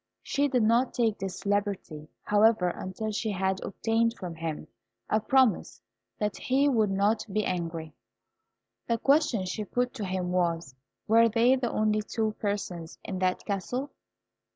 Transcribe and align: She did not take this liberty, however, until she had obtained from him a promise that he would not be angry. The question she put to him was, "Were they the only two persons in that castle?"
She 0.23 0.47
did 0.47 0.63
not 0.63 0.95
take 0.95 1.19
this 1.19 1.45
liberty, 1.45 2.09
however, 2.23 2.69
until 2.69 3.11
she 3.11 3.29
had 3.29 3.61
obtained 3.63 4.15
from 4.17 4.33
him 4.33 4.67
a 5.11 5.19
promise 5.19 5.79
that 6.17 6.37
he 6.37 6.67
would 6.67 6.89
not 6.89 7.23
be 7.31 7.45
angry. 7.45 7.93
The 8.87 8.97
question 8.97 9.45
she 9.45 9.63
put 9.63 9.93
to 9.93 10.05
him 10.05 10.31
was, 10.31 10.73
"Were 11.07 11.29
they 11.29 11.55
the 11.55 11.71
only 11.71 12.01
two 12.01 12.31
persons 12.39 12.97
in 13.03 13.19
that 13.19 13.45
castle?" 13.45 13.91